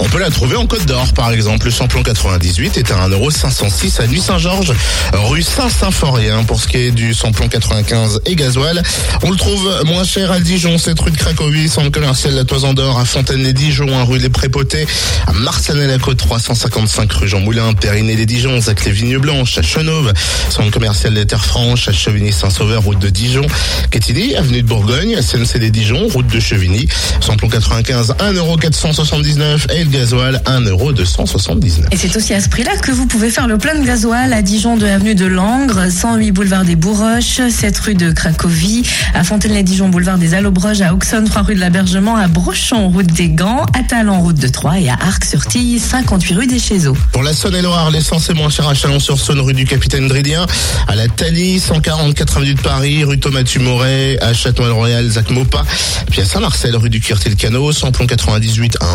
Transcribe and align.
On 0.00 0.08
peut 0.08 0.18
la 0.18 0.30
trouver 0.30 0.56
en 0.56 0.66
Côte 0.66 0.86
d'Or, 0.86 1.12
par 1.14 1.32
exemple. 1.32 1.66
Le 1.66 1.72
samplon 1.72 2.02
98 2.02 2.78
est 2.78 2.90
à 2.92 3.08
1,506€ 3.08 4.00
à 4.00 4.06
Nuit-Saint-Georges, 4.06 4.72
rue 5.12 5.42
Saint-Symphorien. 5.42 6.44
Pour 6.44 6.60
ce 6.60 6.68
qui 6.68 6.76
est 6.76 6.90
du 6.90 7.14
samplon 7.14 7.48
95 7.48 8.20
et 8.26 8.36
gasoil, 8.36 8.82
on 9.22 9.30
le 9.30 9.36
trouve 9.36 9.82
moins 9.86 10.04
cher 10.04 10.30
à 10.30 10.40
Dijon, 10.40 10.78
cette 10.78 11.00
rue 11.00 11.10
de 11.10 11.16
Cracovie, 11.16 11.68
centre 11.68 11.90
commercial 11.90 12.34
La 12.34 12.44
Toison 12.44 12.74
d'Or, 12.74 12.98
à 12.98 13.04
Fontaine-les-Dijon, 13.04 13.98
à 13.98 14.04
rue 14.04 14.18
Les 14.18 14.28
Prépotés, 14.28 14.86
à 15.26 15.32
Marsanel-la-Côte, 15.32 16.18
355 16.18 17.12
rue 17.12 17.28
Jean 17.28 17.40
Moulin, 17.40 17.74
Périné-les-Dijon, 17.74 18.60
Zac 18.60 18.84
les 18.84 18.92
Vignes 18.92 19.18
Blanches, 19.18 19.58
à 19.58 19.62
Chenauve, 19.62 20.12
centre 20.50 20.70
commercial 20.70 21.14
des 21.14 21.26
Terres 21.26 21.44
Franches, 21.44 21.88
à 21.88 21.92
Chevigny-Saint-Sauveur, 21.92 22.82
route 22.82 22.98
de 22.98 23.08
Dijon, 23.08 23.46
Quetigny, 23.90 24.36
avenue 24.36 24.62
de 24.62 24.68
Bourgogne, 24.68 25.20
SNC 25.20 25.58
des 25.58 25.70
Dijon, 25.70 26.06
route 26.08 26.26
de 26.28 26.40
Chevigny, 26.40 26.88
samplon 27.20 27.48
95, 27.48 28.14
1,479€ 28.18 29.77
et 29.78 29.84
le 29.84 29.90
gasoil, 29.90 30.42
1,279€. 30.44 31.84
Et 31.92 31.96
c'est 31.96 32.16
aussi 32.16 32.34
à 32.34 32.40
ce 32.40 32.48
prix-là 32.48 32.76
que 32.78 32.90
vous 32.90 33.06
pouvez 33.06 33.30
faire 33.30 33.46
le 33.46 33.58
plein 33.58 33.78
de 33.78 33.84
gasoil 33.84 34.32
à 34.32 34.42
Dijon 34.42 34.76
de 34.76 34.86
avenue 34.86 35.14
de 35.14 35.26
Langres, 35.26 35.90
108 35.90 36.32
boulevard 36.32 36.64
des 36.64 36.74
Bourroches, 36.74 37.40
7 37.48 37.78
rue 37.78 37.94
de 37.94 38.10
Cracovie, 38.10 38.82
à 39.14 39.22
Fontaine-les-Dijon 39.22 39.88
boulevard 39.88 40.18
des 40.18 40.34
Allobroges, 40.34 40.80
à 40.80 40.94
Auxonne 40.94 41.28
3 41.28 41.42
rue 41.42 41.54
de 41.54 41.60
l'Abergement, 41.60 42.16
à 42.16 42.26
Brochon 42.26 42.88
route 42.88 43.06
des 43.06 43.28
Gants, 43.28 43.66
à 43.72 43.84
Talent 43.84 44.20
route 44.20 44.38
de 44.38 44.48
Troyes 44.48 44.80
et 44.80 44.88
à 44.88 44.94
Arc-sur-Tille 44.94 45.78
58 45.78 46.34
rue 46.34 46.46
des 46.48 46.58
Chézeaux. 46.58 46.96
Pour 47.12 47.22
la 47.22 47.32
Saône-et-Loire, 47.32 47.90
l'essence 47.92 48.28
est 48.30 48.34
moins 48.34 48.50
chère 48.50 48.68
à 48.68 48.74
Chalon-sur-Saône, 48.74 49.40
rue 49.40 49.54
du 49.54 49.64
Capitaine 49.64 50.08
Dridien, 50.08 50.44
à 50.88 50.96
la 50.96 51.06
Thalie, 51.06 51.60
140 51.60 52.14
90 52.14 52.54
de 52.54 52.60
Paris, 52.60 53.04
rue 53.04 53.20
Thomas 53.20 53.42
Moret, 53.60 54.18
à 54.20 54.32
Château-Royal, 54.32 55.08
Zac 55.08 55.30
Mopa, 55.30 55.64
puis 56.10 56.20
à 56.20 56.24
Saint-Marcel, 56.24 56.74
rue 56.76 56.90
du 56.90 57.00
Cuirtel-Cano, 57.00 57.70
samplon 57.72 58.06
98 58.06 58.78
à 58.80 58.94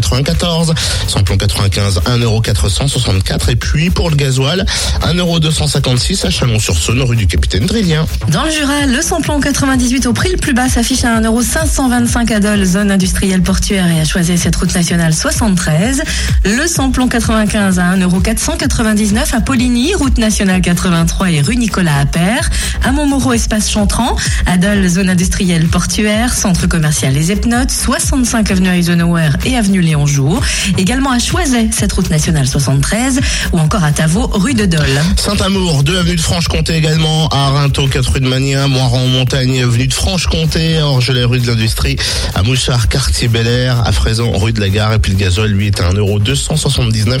1,494€, 0.00 0.74
samplon 1.08 1.36
95 1.36 2.00
1,464€ 2.06 3.50
et 3.50 3.56
puis 3.56 3.90
pour 3.90 4.10
le 4.10 4.16
gasoil, 4.16 4.64
1,256€ 5.02 6.26
à 6.26 6.30
Chalon-sur-Saône, 6.30 7.02
rue 7.02 7.16
du 7.16 7.26
Capitaine 7.26 7.66
Dridien. 7.66 8.06
Dans 8.28 8.44
le 8.44 8.50
Jura, 8.50 8.86
le 8.86 9.00
samplon 9.02 9.40
98 9.40 10.06
au 10.06 10.12
prix 10.12 10.30
le 10.30 10.38
plus 10.38 10.54
bas 10.54 10.68
s'affiche 10.68 11.04
à 11.04 11.20
1,525€ 11.20 12.32
à 12.32 12.40
Dole, 12.40 12.64
zone 12.64 12.90
industrielle 12.90 13.42
portuaire 13.42 13.86
et 13.88 14.00
à 14.00 14.04
choisir 14.04 14.38
cette 14.38 14.56
route 14.56 14.74
nationale 14.74 15.14
73. 15.14 16.02
Le 16.44 16.66
samplon 16.66 17.08
95 17.08 17.78
à 17.78 17.96
1,499€ 17.96 19.34
à 19.34 19.40
Poligny, 19.40 19.94
route 19.94 20.18
nationale 20.18 20.60
83 20.60 21.30
et 21.30 21.40
rue 21.40 21.56
Nicolas 21.56 21.98
Appert. 21.98 22.50
À 22.84 22.92
Montmoreau, 22.92 23.32
espace 23.32 23.70
Chantran. 23.70 24.16
À 24.46 24.56
Dole, 24.56 24.88
zone 24.88 25.10
industrielle 25.10 25.66
portuaire, 25.66 26.32
centre 26.32 26.66
commercial 26.66 27.12
Les 27.12 27.30
Epnotes, 27.32 27.70
65 27.70 28.50
avenue 28.50 28.68
Eisenhower 28.68 29.30
et 29.44 29.56
avenue 29.56 29.81
Léon 29.82 30.06
Jour. 30.06 30.42
Également 30.78 31.10
à 31.10 31.18
Choiset, 31.18 31.68
cette 31.72 31.92
route 31.92 32.10
nationale 32.10 32.46
73 32.46 33.20
ou 33.52 33.58
encore 33.58 33.84
à 33.84 33.92
Tavaux, 33.92 34.28
rue 34.32 34.54
de 34.54 34.64
Dole. 34.64 35.02
Saint-Amour, 35.16 35.82
2 35.82 35.98
avenue 35.98 36.16
de 36.16 36.20
Franche-Comté 36.20 36.74
également, 36.74 37.28
à 37.28 37.50
Rinto, 37.50 37.86
4 37.86 38.12
rue 38.12 38.20
de 38.20 38.28
Magnin, 38.28 38.68
Moiran, 38.68 39.06
Montagne, 39.06 39.62
avenue 39.62 39.88
de 39.88 39.94
Franche-Comté, 39.94 40.80
Orgelet, 40.80 41.24
rue 41.24 41.40
de 41.40 41.46
l'Industrie, 41.46 41.96
à 42.34 42.42
Mouchard, 42.42 42.88
quartier 42.88 43.28
Bel 43.28 43.46
Air, 43.46 43.82
à 43.86 43.92
Fraison, 43.92 44.32
rue 44.38 44.52
de 44.52 44.60
la 44.60 44.68
Gare, 44.68 44.92
et 44.94 44.98
puis 44.98 45.12
le 45.12 45.18
gazole, 45.18 45.50
lui, 45.50 45.66
est 45.66 45.80
à 45.80 45.90
1,279€ 45.90 47.20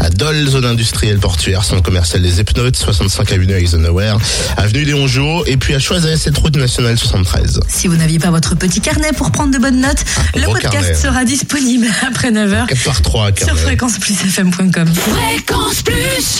à 0.00 0.10
Dole, 0.10 0.48
zone 0.48 0.64
industrielle 0.64 1.18
portuaire, 1.18 1.64
centre 1.64 1.82
commercial 1.82 2.22
Les 2.22 2.40
Epnotes, 2.40 2.76
65 2.76 3.32
avenue 3.32 3.54
Eisenhower, 3.54 4.14
avenue 4.56 4.84
Léon 4.84 5.06
Jour, 5.06 5.44
et 5.46 5.56
puis 5.56 5.74
à 5.74 5.78
Choiset, 5.78 6.16
cette 6.16 6.36
route 6.38 6.56
nationale 6.56 6.98
73. 6.98 7.60
Si 7.68 7.88
vous 7.88 7.96
n'aviez 7.96 8.18
pas 8.18 8.30
votre 8.30 8.54
petit 8.54 8.80
carnet 8.80 9.12
pour 9.16 9.30
prendre 9.30 9.52
de 9.52 9.58
bonnes 9.58 9.80
notes, 9.80 10.04
le 10.34 10.42
gros 10.42 10.52
podcast 10.52 10.72
carnet. 10.72 10.94
sera 10.94 11.24
disponible 11.24 11.86
après 12.06 12.30
9h 12.30 12.66
4 12.66 12.84
par 12.84 13.02
3, 13.02 13.30
sur 13.36 13.58
fréquenceplusfm.com. 13.58 14.94
Fréquence 14.94 15.82
Plus 15.82 16.38